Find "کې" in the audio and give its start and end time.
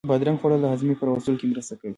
1.39-1.47